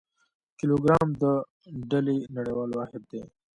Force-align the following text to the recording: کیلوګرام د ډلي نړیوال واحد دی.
کیلوګرام 0.57 1.07
د 1.21 1.23
ډلي 1.89 2.17
نړیوال 2.35 2.69
واحد 2.73 3.01
دی. 3.11 3.21